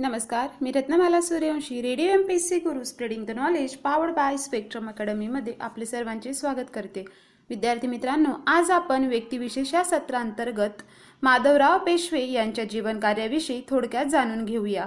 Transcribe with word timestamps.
नमस्कार 0.00 0.48
मी 0.60 0.70
Ratnamala 0.72 1.20
Suryavanshi 1.20 1.82
radio 1.82 2.10
M 2.10 2.22
P 2.22 2.38
C 2.38 2.56
guru 2.56 2.84
spreading 2.84 3.24
the 3.26 3.30
knowledge 3.30 3.74
powered 3.76 4.12
by 4.12 4.36
Spectrum 4.36 4.88
अकॅडमीमध्ये 4.88 5.54
आपले 5.60 5.86
सर्वांचे 5.86 6.34
स्वागत 6.34 6.70
करते. 6.74 7.04
विद्यार्थी 7.50 7.86
मित्रांनो 7.86 8.30
आज 8.46 8.70
आपण 8.70 9.04
व्यक्तिविशेष 9.04 9.74
या 9.74 9.84
सत्रांतर्गत 9.84 10.82
माधवराव 11.22 11.78
पेशवे 11.78 12.24
यांच्या 12.30 12.64
जीवनकार्याविषयी 12.64 13.62
थोडक्यात 13.70 14.06
जाणून 14.06 14.44
घेऊया. 14.44 14.86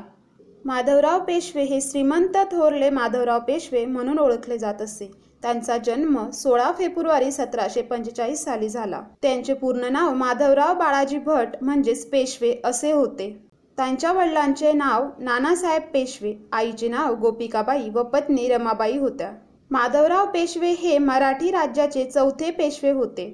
माधवराव 0.65 1.19
पेशवे 1.19 1.63
हे 1.63 1.81
श्रीमंत 1.81 2.37
थोरले 2.51 2.89
माधवराव 2.89 3.39
पेशवे 3.39 3.85
म्हणून 3.85 4.19
ओळखले 4.19 4.57
जात 4.57 4.81
असे. 4.81 5.11
त्यांचा 5.41 5.77
जन्म 5.77 6.29
सोळा 6.29 6.71
फेब्रुवारी 6.77 7.31
सतराशे 7.31 7.81
पंचेचाळीस 7.81 8.43
साली 8.43 8.69
झाला. 8.69 9.01
त्यांचे 9.21 9.53
पूर्ण 9.53 9.91
नाव 9.91 10.13
माधवराव 10.13 10.73
बाळाजी 10.73 11.17
भट 11.17 11.47
म्हणजेच 11.61 12.09
पेशवे 12.09 12.61
असे 12.63 12.91
होते. 12.91 13.50
त्यांच्या 13.77 14.11
वडिलांचे 14.11 14.71
नाव 14.71 15.07
नानासाहेब 15.19 15.81
पेशवे 15.83 16.33
आईचे 16.51 16.87
नाव 16.87 17.15
गोपिकाबाई 17.15 17.89
व 17.89 18.03
पत्नी 18.03 18.47
रमाबाई 18.47 18.97
होत्या. 18.97 19.31
माधवराव 19.71 20.25
पेशवे 20.25 20.71
हे 20.71 20.97
मराठी 20.97 21.51
राज्याचे 21.51 22.03
चौथे 22.05 22.49
पेशवे 22.51 22.91
होते. 22.91 23.25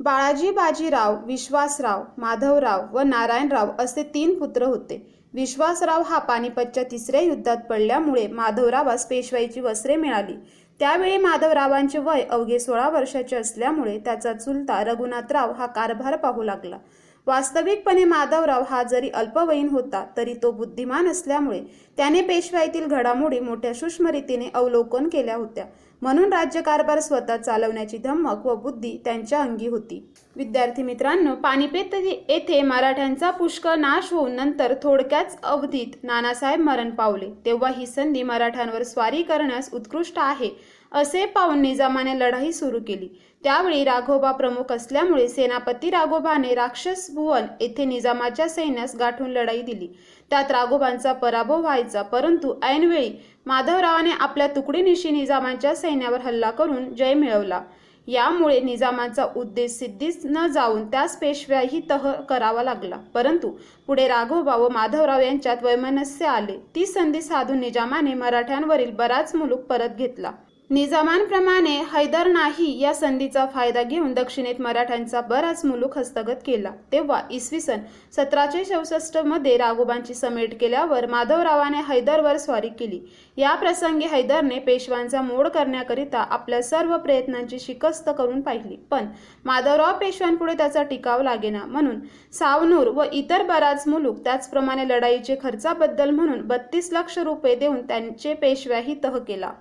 बाळाजी 0.00 0.50
बाजीराव 0.50 1.16
विश्वासराव 1.26 2.02
माधवराव 2.18 2.82
व 2.92 3.02
नारायणराव 3.02 3.70
असे 3.78 4.02
तीन 4.14 4.38
पुत्र 4.38 4.64
होते. 4.64 4.96
विश्वासराव 5.34 6.02
हा 6.02 6.18
पानिपतच्या 6.18 6.82
तिसऱ्या 6.90 7.20
युद्धात 7.20 7.56
पडल्यामुळे 7.70 8.26
माधवरावास 8.26 9.06
पेशवाईची 9.06 9.60
वस्त्रे 9.60 9.96
मिळाली. 9.96 10.34
त्यावेळी 10.80 11.16
माधवरावांचे 11.16 11.98
वय 11.98 12.20
अवघे 12.20 12.58
सोळा 12.58 12.88
वर्षाचे 12.88 13.36
असल्यामुळे 13.36 13.98
त्याचा 13.98 14.32
चुलता 14.32 14.82
रघुनाथराव 14.84 15.52
हा 15.52 15.66
कारभार 15.66 16.16
पाहू 16.16 16.42
लागला. 16.42 16.78
वास्तविकपणे 17.26 18.04
माधवराव 18.04 18.62
हा 18.70 18.82
जरी 18.82 19.08
अल्पवयीन 19.08 19.68
होता 19.68 20.04
तरी 20.16 20.34
तो 20.42 20.50
बुद्धिमान 20.50 21.06
असल्यामुळे 21.08 21.60
त्याने 21.96 22.20
पेशवाईतील 22.20 22.86
घडामोडी 22.86 23.38
मोठ्या 23.40 23.72
सूक्ष्म 23.74 24.06
रीतीने 24.06 24.48
अवलोकन 24.54 25.08
केल्या 25.08 25.36
होत्या. 25.36 25.64
म्हणून 26.02 26.32
राज्यकारभार 26.32 27.00
स्वतः 27.00 27.36
चालवण्याची 27.36 27.98
धमक 27.98 28.46
व 28.46 28.54
बुद्धी 28.54 28.96
त्यांच्या 29.04 29.40
अंगी 29.40 29.68
होती. 29.68 30.02
विद्यार्थी 30.36 30.82
मित्रांनो 30.82 31.34
पानिपेत 31.34 31.94
येथे 31.94 32.60
मराठ्यांचा 32.62 33.30
पुष्कळ 33.30 33.74
नाश 33.74 34.12
होऊन 34.12 34.32
नंतर 34.32 34.74
थोडक्याच 34.82 35.38
अवधीत 35.42 36.04
नानासाहेब 36.04 36.60
मरण 36.60 36.90
पावले. 36.90 37.30
तेव्हा 37.44 37.70
ही 37.76 37.86
संधी 37.86 38.22
मराठ्यांवर 38.22 38.82
स्वारी 38.82 39.22
करण्यास 39.22 39.70
उत्कृष्ट 39.74 40.18
आहे 40.18 40.50
असे 40.94 41.24
पाहून 41.26 41.60
निजामाने 41.62 42.18
लढाई 42.18 42.52
सुरू 42.52 42.78
केली. 42.86 43.08
त्यावेळी 43.44 43.84
राघोबा 43.84 44.30
प्रमुख 44.32 44.72
असल्यामुळे 44.72 45.28
सेनापती 45.28 45.90
राघोबाने 45.90 46.54
राक्षस 46.54 47.10
भुवन 47.14 47.46
येथे 47.60 47.84
निजामाच्या 47.84 48.48
सैन्यास 48.48 48.94
गाठून 48.96 49.30
लढाई 49.30 49.62
दिली. 49.62 49.88
त्यात 50.30 50.50
राघोबांचा 50.50 51.12
पराभव 51.12 51.60
व्हायचा 51.60 52.02
परंतु 52.02 52.54
ऐनवेळी 52.62 53.10
माधवरावाने 53.46 54.10
आपल्या 54.20 54.46
तुकडीनिशी 54.46 55.10
निजामाच्या 55.10 55.74
सैन्यावर 55.74 56.20
हल्ला 56.20 56.50
करून 56.50 56.94
जय 56.94 57.14
मिळवला. 57.14 57.60
यामुळे 58.08 58.60
निजामाचा 58.60 59.26
उद्देश 59.36 59.70
सिद्धीच 59.70 60.20
न 60.24 60.46
जाऊन 60.46 60.86
त्यास 60.86 61.16
पेशव्याही 61.18 61.80
तह 61.90 62.10
करावा 62.28 62.62
लागला. 62.62 62.96
परंतु 63.14 63.50
पुढे 63.86 64.08
राघोबा 64.08 64.56
व 64.56 64.68
माधवराव 64.68 65.20
यांच्यात 65.20 65.62
वैमनस्य 65.62 66.26
आले. 66.26 66.58
ती 66.74 66.86
संधी 66.86 67.22
साधून 67.22 67.60
निजामाने 67.60 68.14
मराठ्यांवरील 68.14 68.90
बराच 68.90 69.34
मुलूक 69.34 69.60
परत 69.60 69.96
घेतला. 69.98 70.32
निजामांप्रमाणे 70.70 71.72
हैदर 71.92 72.26
नाही 72.26 72.78
या 72.80 72.92
संधीचा 72.94 73.44
फायदा 73.46 73.82
घेऊन 73.82 74.12
दक्षिणेत 74.14 74.60
मराठ्यांचा 74.60 75.20
बराच 75.20 75.64
मुलूक 75.64 75.96
हस्तगत 75.98 76.36
केला. 76.46 76.70
तेव्हा 76.92 77.20
इसवी 77.30 77.60
सन 77.60 77.80
सतराशे 78.16 78.64
चौसष्टमध्ये 78.64 79.56
राघोबांची 79.56 80.14
समेट 80.14 80.58
केल्यावर 80.60 81.06
माधवरावाने 81.06 81.80
हैदरवर 81.88 82.36
स्वारी 82.36 82.68
केली. 82.78 83.00
या 83.36 83.54
प्रसंगी 83.54 84.06
हैदरने 84.06 84.58
पेशवांचा 84.58 85.20
मोड 85.22 85.48
करण्याकरिता 85.48 86.24
आपल्या 86.30 86.62
सर्व 86.62 86.96
प्रयत्नांची 86.96 87.58
शिकस्त 87.60 88.10
करून 88.18 88.40
पाहिली. 88.40 88.76
पण 88.90 89.06
माधवराव 89.44 89.98
पेशव्यांपुढे 90.00 90.54
त्याचा 90.54 90.82
टिकाव 90.82 91.22
लागेना 91.22 91.64
म्हणून 91.66 92.00
सावनूर 92.32 92.88
व 92.88 93.04
इतर 93.12 93.42
बराच 93.42 93.86
मुलूक 93.88 94.24
त्याचप्रमाणे 94.24 94.88
लढाईचे 94.88 95.36
खर्चाबद्दल 95.42 96.10
म्हणून 96.10 96.46
बत्तीस 96.48 96.92
लक्ष 96.92 97.18
रुपये 97.18 97.54
देऊन 97.54 97.80
त्यांचे 97.86 98.34
पेशव्याही 98.34 98.94
तह 99.04 99.18
केला. 99.18 99.52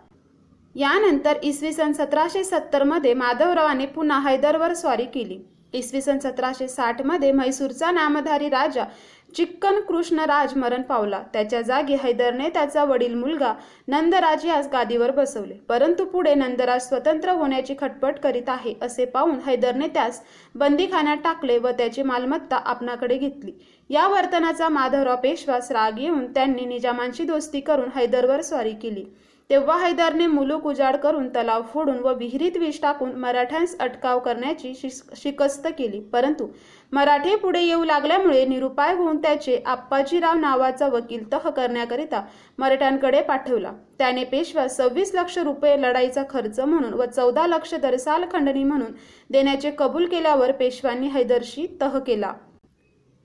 यानंतर 0.75 1.39
इसवी 1.43 1.71
सन 1.73 1.91
सतराशे 1.93 2.43
सत्तरमध्ये 2.43 3.13
माधवरावाने 3.13 3.85
पुन्हा 3.85 4.19
हैदरवर 4.19 4.73
स्वारी 4.73 5.05
केली. 5.05 5.37
इसवी 5.73 6.01
सन 6.01 6.19
सतराशे 6.19 6.67
साठमध्ये 6.67 7.31
म्हैसूरचा 7.31 7.91
नामधारी 7.91 8.49
राजा 8.49 8.83
चिक्कन 9.35 9.79
कृष्णराज 9.81 10.55
मरण 10.57 10.81
पावला. 10.81 11.21
त्याच्या 11.33 11.61
जागी 11.61 11.95
हैदरने 12.01 12.49
त्याचा 12.49 12.83
वडील 12.83 13.13
मुलगा 13.15 13.53
नंदराज 13.87 14.45
यास 14.45 14.67
गादीवर 14.71 15.11
बसवले. 15.11 15.53
परंतु 15.69 16.05
पुढे 16.05 16.33
नंदराज 16.35 16.87
स्वतंत्र 16.87 17.31
होण्याची 17.31 17.75
खटपट 17.79 18.19
करीत 18.23 18.49
आहे 18.49 18.73
असे 18.81 19.05
पाहून 19.05 19.39
हैदरने 19.45 19.87
त्यास 19.87 20.21
बंदीखान्यात 20.55 21.17
टाकले 21.23 21.57
व 21.57 21.71
त्याची 21.77 22.03
मालमत्ता 22.03 22.55
आपणाकडे 22.55 23.17
घेतली. 23.17 23.51
या 23.89 24.07
वर्तनाचा 24.07 24.69
माधवराव 24.69 25.15
पेशवास 25.23 25.71
राग 25.71 25.99
येऊन 25.99 26.25
त्यांनी 26.33 26.65
निजामांची 26.65 27.23
दोस्ती 27.23 27.59
करून 27.59 27.89
हैदरवर 27.95 28.41
स्वारी 28.41 28.73
केली. 28.73 29.05
तेव्हा 29.49 29.77
हैदरने 29.77 30.27
मुलूक 30.27 30.65
उजाड 30.65 30.95
करून 30.97 31.27
तलाव 31.29 31.61
फोडून 31.73 31.97
व 31.99 32.13
विहिरीत 32.17 32.57
विष 32.57 32.79
टाकून 32.81 33.11
मराठ्यांस 33.19 33.75
अटकाव 33.79 34.19
करण्याची 34.19 34.73
शिकस्त 35.15 35.67
केली. 35.77 35.99
परंतु 36.13 36.47
मराठे 36.91 37.35
पुढे 37.35 37.61
येऊ 37.61 37.83
लागल्यामुळे 37.83 38.45
निरुपाय 38.45 38.93
होऊन 38.95 39.17
त्याचे 39.21 39.61
आप्पाजीराव 39.65 40.39
नावाचा 40.39 40.87
वकील 40.87 41.31
तह 41.31 41.49
करण्याकरिता 41.49 42.21
मराठ्यांकडे 42.59 43.21
पाठवला. 43.21 43.71
त्याने 43.97 44.23
पेशवा 44.23 44.67
सव्वीस 44.67 45.11
लक्ष 45.15 45.37
रुपये 45.37 45.81
लढाईचा 45.81 46.23
खर्च 46.29 46.59
म्हणून 46.59 46.93
व 46.93 47.05
चौदा 47.05 47.45
लक्ष 47.47 47.73
दरसाल 47.75 48.25
खंडणी 48.31 48.63
म्हणून 48.63 48.91
देण्याचे 49.29 49.71
कबूल 49.77 50.05
केल्यावर 50.05 50.51
पेशव्यांनी 50.51 51.07
हैदरशी 51.07 51.67
तह 51.81 51.99
केला. 51.99 52.33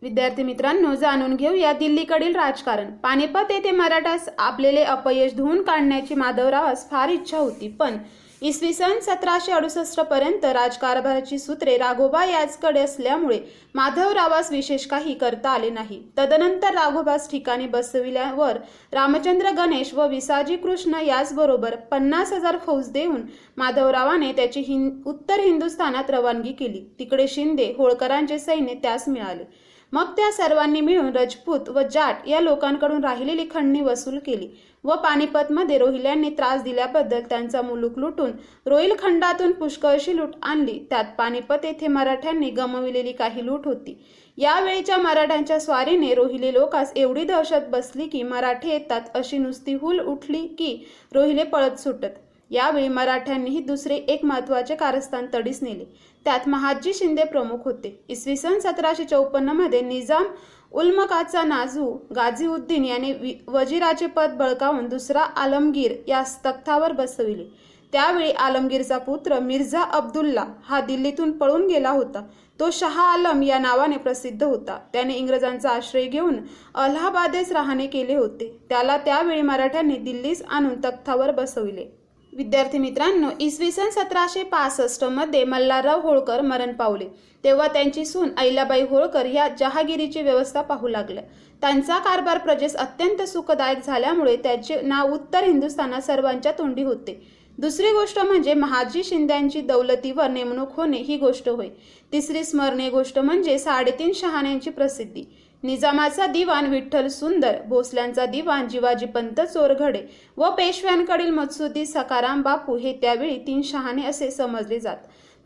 विद्यार्थी 0.03 0.43
मित्रांनो 0.43 0.95
जाणून 0.95 1.35
घेऊया 1.37 1.73
दिल्लीकडील 1.73 2.37
राजकारण. 2.37 2.91
पानिपत 3.03 3.51
येथे 3.51 3.71
मराठास 3.71 4.29
आपलेले 4.39 4.83
अपयश 4.83 5.35
धुवून 5.37 5.63
काढण्याची 5.63 6.15
माधवरावास 6.15 6.89
फार 6.91 7.09
इच्छा 7.09 7.39
होती 7.39 7.69
पण 7.79 7.97
इसवी 8.43 8.73
सन 8.73 8.99
सतराशे 9.03 9.53
अडुसष्ट 9.53 10.01
पर्यंत 10.01 10.45
राजकारभाराची 10.45 11.39
सूत्रे 11.39 11.77
राघोबा 11.79 12.25
याचकडे 12.25 12.81
असल्यामुळे 12.81 13.39
माधवरावास 13.75 14.51
विशेष 14.53 14.87
काही 14.87 15.15
करता 15.15 15.51
आले 15.51 15.71
नाही. 15.71 16.01
तदनंतर 16.19 16.75
राघोबास 16.75 17.31
ठिकाणी 17.31 17.67
बसविल्यावर 17.67 18.59
रामचंद्र 18.93 19.51
गणेश 19.57 19.93
व 19.95 20.07
विसाजी 20.09 20.57
कृष्ण 20.57 21.01
याचबरोबर 21.07 21.77
पन्नास 21.91 22.33
हजार 22.33 22.59
फौज 22.67 22.91
देऊन 22.93 23.21
माधवरावाने 23.57 24.33
त्याची 24.33 24.61
हिंद 24.61 25.03
उत्तर 25.07 25.41
हिंदुस्थानात 25.41 26.11
रवानगी 26.11 26.53
केली. 26.53 26.85
तिकडे 26.99 27.27
शिंदे 27.29 27.73
होळकरांचे 27.79 28.39
सैन्य 28.39 28.75
त्यास 28.75 29.09
मिळाले. 29.09 29.45
मग 29.93 30.11
त्या 30.17 30.31
सर्वांनी 30.33 30.81
मिळून 30.81 31.09
रजपूत 31.17 31.69
व 31.69 31.83
जाट 31.93 32.29
या 32.29 32.41
लोकांकडून 32.41 33.05
राहिलेली 33.05 33.47
खंडणी 33.51 33.81
वसूल 33.81 34.19
केली 34.19 34.49
व 34.85 34.95
पानिपतमध्ये 34.95 35.79
रोहिल्यांनी 35.79 36.31
त्रास 36.31 36.63
दिल्याबद्दल 36.63 37.21
त्यांचा 37.21 37.63
मुलूक 37.63 37.99
लुटून 37.99 38.31
रोहिलखंडातून 38.67 39.53
पुष्कळशी 39.53 40.17
लूट 40.17 40.35
आणली. 40.43 40.79
त्यात 40.91 41.05
पानिपत 41.19 41.65
येथे 41.65 41.89
मराठ्यांनी 41.89 42.51
गमविलेली 42.51 43.13
काही 43.13 43.47
लूट 43.47 43.67
होती. 43.67 43.97
यावेळीच्या 44.39 44.97
मराठ्यांच्या 44.97 45.59
स्वारीने 45.61 46.15
रोहिले 46.15 46.53
लोकास 46.53 46.93
एवढी 46.97 47.25
दहशत 47.25 47.69
बसली 47.71 48.07
की 48.07 48.23
मराठे 48.23 48.69
येतात 48.69 49.01
अशी 49.15 49.39
नुसती 49.39 49.75
हुल 49.75 50.01
उठली 50.01 50.47
की 50.59 50.87
रोहिले 51.13 51.45
पळत 51.45 51.81
सुटत. 51.81 52.19
यावेळी 52.51 52.89
मराठ्यांनीही 52.89 53.61
दुसरे 53.61 53.95
एक 53.95 54.25
महत्त्वाचे 54.25 54.75
कारस्थान 54.75 55.27
तडीस 55.35 55.63
नेले. 55.63 55.85
त्यात 56.25 56.49
महाजी 56.49 56.93
शिंदे 56.93 57.25
प्रमुख 57.25 57.65
होते. 57.65 57.99
इसवी 58.09 58.37
सन 58.37 58.59
सतराशे 58.59 59.05
चौपन्नमध्ये 59.05 59.81
निजाम 59.81 60.25
उल्मकाचा 60.73 61.43
नाजू 61.43 61.93
गाझीउद्दीन 62.17 62.85
याने 62.85 63.13
वजीराचे 63.49 64.07
पद 64.07 64.31
बळकावून 64.31 64.89
दुसरा 64.89 65.21
आलमगीर 65.21 65.93
या 66.09 66.23
तख्तावर 66.47 66.93
बसविले. 66.93 67.45
त्यावेळी 67.93 68.31
आलमगीरचा 68.31 68.99
पुत्र 68.99 69.39
मिर्झा 69.41 69.83
अब्दुल्ला 69.83 70.45
हा 70.65 70.81
दिल्लीतून 70.81 71.31
पळून 71.33 71.67
गेला 71.67 71.91
होता. 71.91 72.23
तो 72.61 72.71
शहा 72.71 73.03
आलम 73.13 73.43
या 73.43 73.59
नावाने 73.59 73.97
प्रसिद्ध 73.97 74.43
होता. 74.43 74.79
त्याने 74.93 75.15
इंग्रजांचा 75.15 75.71
आश्रय 75.71 76.05
घेऊन 76.05 76.37
अलाहाबादेस 76.75 77.53
राहणे 77.53 77.87
केले 77.87 78.17
होते. 78.17 78.57
त्याला 78.69 78.97
त्यावेळी 78.97 79.43
मराठ्यांनी 79.43 79.97
दिल्लीस 79.97 80.43
आणून 80.49 80.75
तख्तावर 80.81 81.31
बसविले. 81.31 81.98
विद्यार्थी 82.39 82.79
मित्रांनो 82.79 83.29
इसवी 83.41 83.71
सन 83.73 83.89
सतराशे 83.91 84.43
पासष्टमध्ये 84.43 85.45
मल्हारराव 85.45 86.01
होळकर 86.01 86.41
मरण 86.41 86.73
पावले. 86.73 87.05
तेव्हा 87.45 87.67
त्यांची 87.67 88.05
सून 88.05 88.29
अहिल्याबाई 88.37 88.83
होळकर 88.83 89.27
या 89.27 89.49
जहागिरीची 89.61 90.23
व्यवस्था 90.23 90.63
पाहू 90.63 90.89
लागल्या. 90.89 91.23
त्यांचा 91.61 91.99
कारभार 91.99 92.39
प्रजेस 92.39 92.77
अत्यंत 92.77 93.23
सुखदायक 93.23 93.79
झाल्यामुळे 93.87 94.37
त्याचे 94.37 94.81
नाव 94.83 95.13
उत्तर 95.15 95.45
हिंदुस्थानात 95.45 96.01
सर्वांच्या 96.01 96.53
तोंडी 96.53 96.83
होते. 96.83 97.21
दुसरी 97.59 97.91
गोष्ट 97.93 98.19
म्हणजे 98.19 98.55
महाजी 98.55 99.05
शिंद्यांची 99.05 99.61
दौलतीवर 99.61 100.29
नेमणूक 100.29 100.77
होणे 100.77 100.99
ही 100.99 101.17
गोष्ट 101.17 101.49
होय. 101.49 101.69
तिसरी 102.13 102.45
स्मरणीय 102.45 102.91
गोष्ट 102.91 103.19
म्हणजे 103.19 103.59
साडेतीन 103.59 104.13
शहाण्यांची 104.15 104.71
प्रसिद्धी. 104.71 105.25
निजामाचा 105.63 106.27
दिवाण 106.27 106.67
विठ्ठल 106.67 107.07
सुंदर 107.07 107.57
भोसल्यांचा 107.67 108.27
दिवाण 108.27 108.69
जिवाजी 108.69 109.07
पंत 109.07 109.41
चोरघडे 109.41 110.03
व 110.37 110.51
पेशव्यांकडील 110.51 111.31
मत्सुदी 111.31 111.85
सकाराम 111.87 112.43
बापू 112.43 112.77
हे 112.77 112.93
त्यावेळी 112.93 113.39
तीन 113.47 113.63
शहाणे 113.63 114.05
असे 114.07 114.31
समजले 114.31 114.81
जात. 114.81 114.97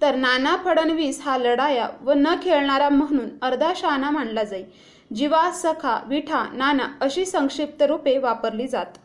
तर 0.00 0.14
नाना 0.16 0.56
फडणवीस 0.64 1.20
हा 1.22 1.36
लढाया 1.38 1.88
व 2.02 2.12
न 2.16 2.34
खेळणारा 2.42 2.88
म्हणून 2.88 3.28
अर्धा 3.42 3.72
शहाणा 3.76 4.10
मानला 4.10 4.44
जाई. 4.44 4.62
जिवा 5.16 5.50
सखा 5.50 5.98
विठा 6.06 6.44
नाना 6.52 6.86
अशी 7.00 7.24
संक्षिप्त 7.24 7.82
रूपे 7.82 8.16
वापरली 8.18 8.66
जात. 8.68 8.98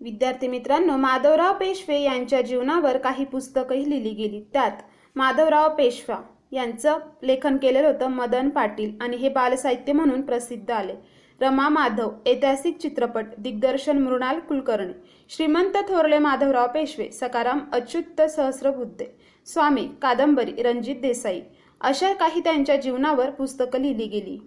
विद्यार्थी 0.00 0.48
मित्रांनो 0.48 0.96
माधवराव 0.96 1.52
पेशवे 1.54 2.00
यांच्या 2.00 2.40
जीवनावर 2.40 2.96
काही 2.96 3.24
पुस्तकही 3.24 3.90
लिहिली 3.90 4.10
गेली. 4.10 4.40
त्यात 4.52 4.82
माधवराव 5.16 5.68
पेशवा 5.68 6.16
यांचं 6.52 6.98
लेखन 7.22 7.56
केलेलं 7.56 7.86
होतं 7.86 8.10
मदन 8.10 8.48
पाटील 8.48 8.92
आणि 9.00 9.16
हे 9.16 9.28
बालसाहित्य 9.28 9.92
म्हणून 9.92 10.22
प्रसिद्ध 10.22 10.70
आले. 10.70 10.94
रमा 11.40 11.68
माधव 11.68 12.10
ऐतिहासिक 12.26 12.76
चित्रपट 12.78 13.26
दिग्दर्शन 13.38 13.98
मृणाल 13.98 14.38
कुलकर्णी 14.38 14.92
श्रीमंत 15.30 15.76
थोरले 15.88 16.18
माधवराव 16.18 16.66
पेशवे 16.74 17.10
सकाराम 17.12 17.60
अच्युत 17.72 18.20
सहस्रबुद्धे 18.30 19.06
स्वामी 19.46 19.86
कादंबरी 20.02 20.62
रणजित 20.62 20.96
देसाई 21.02 21.40
अशा 21.80 22.12
काही 22.12 22.40
त्यांच्या 22.40 22.76
जीवनावर 22.76 23.30
पुस्तकं 23.30 23.80
लिहिली 23.80 24.06
गेली. 24.08 24.38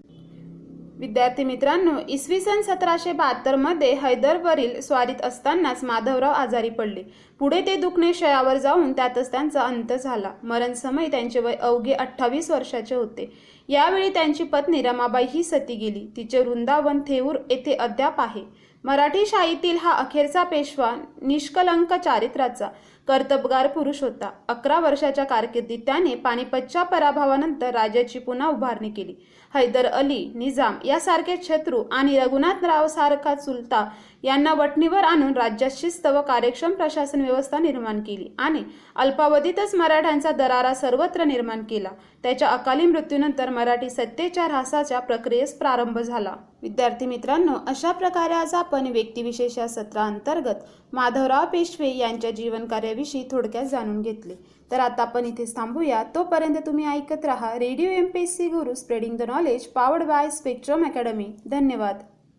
विद्यार्थी 0.99 1.43
मित्रांनो 1.43 1.91
इसवी 2.09 2.39
सन 2.39 2.61
सतराशे 2.61 3.11
बहात्तरमध्ये 3.11 3.91
हैदरवरील 4.01 4.79
स्वारीत 4.81 5.21
असतानाच 5.23 5.83
माधवराव 5.83 6.33
आजारी 6.33 6.69
पडले. 6.69 7.03
पुढे 7.39 7.59
ते 7.61 7.75
दुखणे 7.75 8.13
शयावर 8.13 8.57
जाऊन 8.57 8.93
त्यातच 8.93 9.31
त्यांचा 9.31 9.61
अंत 9.61 9.93
झाला. 9.93 10.31
मरण 10.43 10.73
समय 10.73 11.07
त्यांचे 11.07 11.39
वय 11.39 11.55
अवघे 11.55 11.93
अठ्ठावीस 11.93 12.49
वर्षाचे 12.51 12.95
होते. 12.95 13.29
यावेळी 13.69 14.09
त्यांची 14.09 14.43
पत्नी 14.43 14.81
रमाबाई 14.81 15.25
ही 15.29 15.43
सती 15.43 15.75
गेली. 15.75 16.07
तिचे 16.17 16.39
वृंदावन 16.39 16.99
थेऊर 17.07 17.37
येथे 17.49 17.73
अद्याप 17.73 18.21
आहे. 18.21 18.43
मराठी 18.83 19.25
शाहीतील 19.25 19.77
हा 19.81 19.91
अखेरचा 19.91 20.43
पेशवा 20.43 20.95
निष्कलंक 21.21 21.93
चारित्राचा 21.93 22.67
कर्तबगार 23.07 23.67
पुरुष 23.67 24.01
होता. 24.03 24.29
अकरा 24.49 24.79
वर्षाच्या 24.79 25.23
कारकिर्दीत 25.23 25.79
त्याने 25.85 26.13
पानिपतच्या 26.15 26.83
पराभवानंतर 26.83 27.73
राज्याची 27.73 28.19
पुन्हा 28.19 28.47
उभारणी 28.47 28.89
केली. 28.89 29.13
हैदर 29.55 29.85
अली 29.85 30.31
निजाम 30.35 30.77
यासारखे 30.85 31.35
शत्रू 31.43 31.83
आणि 31.91 32.19
रघुनाथराव 32.19 32.87
सारखा 32.87 33.33
चुलता 33.35 33.87
यांना 34.23 34.53
वटणीवर 34.53 35.03
आणून 35.03 35.33
राज्यात 35.33 35.71
शिस्त 35.71 36.07
व 36.07 36.21
कार्यक्षम 36.21 36.71
प्रशासन 36.73 37.21
व्यवस्था 37.21 37.57
निर्माण 37.59 37.99
केली 38.01 38.27
आणि 38.39 38.63
अल्पावधीतच 38.95 39.75
मराठ्यांचा 39.75 40.31
दरारा 40.31 40.73
सर्वत्र 40.73 41.23
निर्माण 41.23 41.63
केला. 41.63 41.89
त्याच्या 42.23 42.47
अकाली 42.47 42.85
मृत्यूनंतर 42.85 43.49
मराठी 43.49 43.89
सत्तेच्या 43.89 44.45
ऱ्हासाच्या 44.45 44.99
प्रक्रियेस 44.99 45.57
प्रारंभ 45.57 45.99
झाला. 45.99 46.35
विद्यार्थी 46.61 47.05
मित्रांनो 47.05 47.53
अशा 47.67 47.91
प्रकारे 47.91 48.33
आज 48.33 48.53
आपण 48.53 48.87
व्यक्तिविशेष 48.87 49.57
या 49.57 49.67
सत्राअंतर्गत 49.67 50.65
माधवराव 50.93 51.45
पेशवे 51.45 51.89
यांच्या 51.97 52.31
जीवनकार्याविषयी 52.31 53.23
थोडक्यात 53.31 53.65
जाणून 53.65 54.01
घेतले. 54.01 54.35
तर 54.71 54.79
आता 54.79 55.01
आपण 55.01 55.25
इथेच 55.25 55.55
थांबूया. 55.55 56.03
तोपर्यंत 56.15 56.55
तुम्ही 56.65 56.85
ऐकत 56.85 57.25
राहा 57.25 57.53
radio 57.59 57.89
M 57.91 58.05
P 58.05 58.21
S 58.21 58.35
C 58.37 58.47
guru 58.49 58.73
spreading 58.73 59.17
the 59.17 59.21
knowledge 59.21 59.44
powered 59.67 60.03
by 60.03 60.29
Spectrum 60.29 60.85
academy 60.85 61.27
धन्यवाद. 61.45 62.03